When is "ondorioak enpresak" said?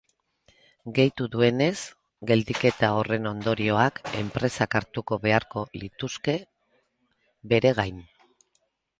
3.31-4.77